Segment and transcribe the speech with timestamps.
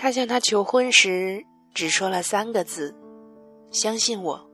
[0.00, 1.44] 他向她求婚时，
[1.74, 2.94] 只说了三个字
[3.72, 4.48] ：“相信我。”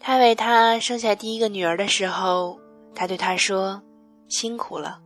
[0.00, 2.58] 他为她生下第一个女儿的时候，
[2.92, 3.80] 他对她说
[4.26, 5.00] ：“辛苦了。”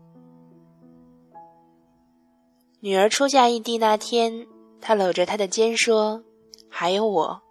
[2.81, 4.47] 女儿出嫁异地那天，
[4.81, 6.25] 他搂着她的肩说
[6.71, 7.43] ：“还有我。”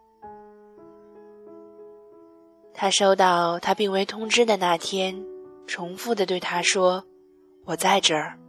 [2.73, 5.23] 他收到他病危通知的那天，
[5.67, 7.05] 重复的对她说
[7.65, 8.39] ：“我在这儿。”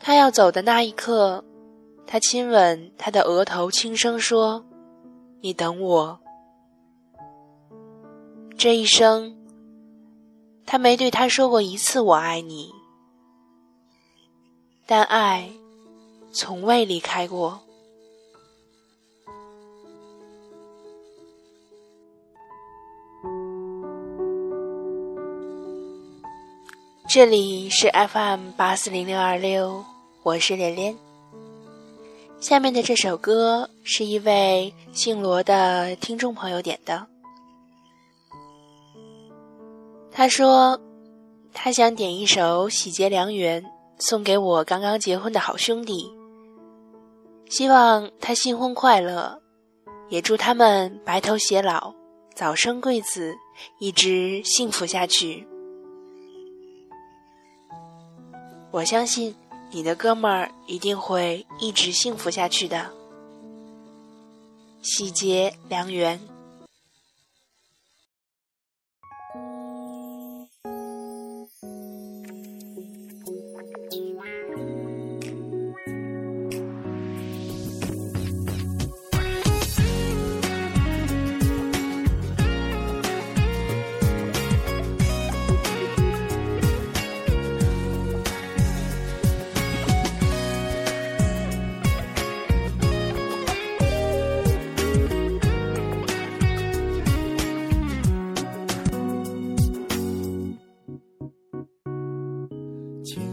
[0.00, 1.44] 他要走的那一刻，
[2.06, 4.64] 他亲吻他的额头，轻声说
[5.40, 6.18] ：“你等我。”
[8.56, 9.36] 这一生，
[10.64, 12.72] 他没对他说过一次“我爱你”，
[14.86, 15.50] 但爱
[16.32, 17.60] 从未离开过。
[27.12, 29.84] 这里是 FM 八四零六二六，
[30.22, 30.96] 我是连连。
[32.38, 37.04] 下面的这首歌是一位姓罗的听众朋友点的。
[40.12, 40.80] 他说，
[41.52, 43.60] 他想点一首《喜结良缘》，
[43.98, 46.08] 送给我刚刚结婚的好兄弟。
[47.48, 49.36] 希望他新婚快乐，
[50.10, 51.92] 也祝他们白头偕老，
[52.36, 53.34] 早生贵子，
[53.80, 55.44] 一直幸福下去。
[58.72, 59.34] 我相信
[59.72, 62.90] 你的哥们儿一定会一直幸福下去的，
[64.82, 66.20] 喜结良缘。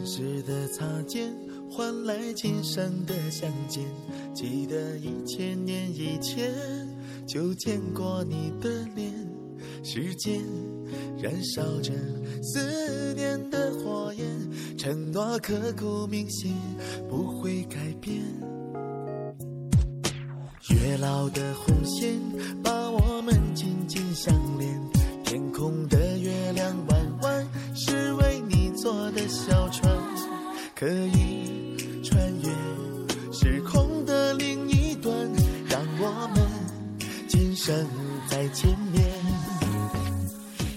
[0.07, 1.35] 时的擦肩
[1.69, 3.84] 换来今生的相见，
[4.34, 6.53] 记得一千年以前
[7.28, 9.12] 就见过你的脸。
[9.84, 10.41] 时间
[11.22, 11.91] 燃烧着
[12.41, 14.25] 思念的火焰，
[14.78, 16.56] 承诺刻骨铭心
[17.09, 18.24] 不会改变。
[20.69, 22.18] 月老的红线
[22.63, 23.36] 把我们
[37.67, 37.85] 生
[38.29, 39.03] 再见面。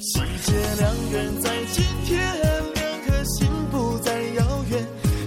[0.00, 2.18] 喜结良缘在今天，
[2.74, 4.84] 两颗心不再遥远，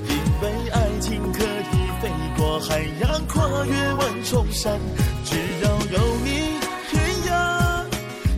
[0.09, 4.77] 因为爱情可以飞过海洋，跨越万重山。
[5.23, 6.59] 只要有你，
[6.91, 7.85] 天涯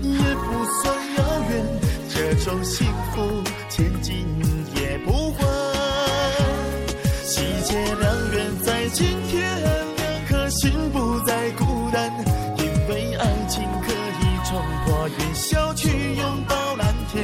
[0.03, 1.66] 也不算遥远。
[2.14, 3.41] 这种幸福，
[3.72, 4.28] 千金
[4.75, 5.50] 也不换。
[7.24, 11.44] 喜结良缘在今天，两颗心不再
[15.47, 17.23] 笑去拥抱蓝天。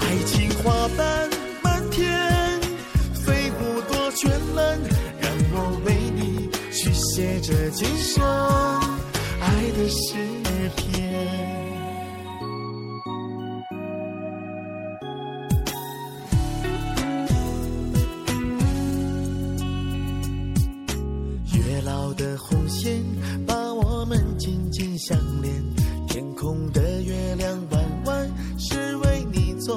[0.00, 1.28] 爱情花瓣
[1.64, 2.60] 满天，
[3.12, 4.78] 飞舞多绚烂，
[5.20, 8.24] 让我为你续写这今生
[9.40, 10.14] 爱的诗
[10.76, 10.86] 篇。
[24.98, 25.25] 相连，天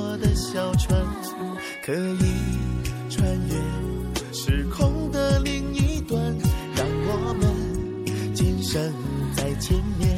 [0.02, 0.98] 我的小船，
[1.86, 2.24] 可以
[3.10, 6.18] 穿越时空的另一端，
[6.74, 8.82] 让我们今生
[9.36, 10.18] 再见面。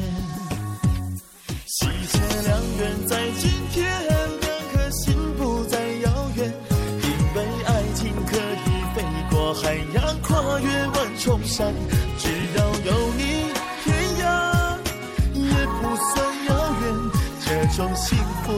[1.66, 6.54] 喜结良缘在今天，两颗心不再遥远，
[7.02, 9.02] 因为爱情可以飞
[9.32, 11.74] 过海洋，跨越万重山。
[12.18, 13.50] 只要有你，
[13.82, 13.92] 天
[14.22, 14.24] 涯
[15.34, 16.50] 也不算遥
[16.82, 16.84] 远。
[17.44, 18.52] 这种幸福，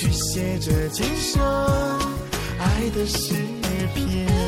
[0.00, 1.42] 去写着今生
[2.58, 3.34] 爱的诗
[3.94, 4.39] 篇。